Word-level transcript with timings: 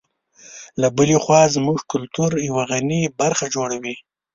له 0.81 0.87
بلې 0.97 1.17
خوا 1.23 1.41
زموږ 1.55 1.79
کلتور 1.91 2.31
یوه 2.47 2.63
غني 2.71 3.01
برخه 3.19 3.45
جوړوي. 3.55 3.95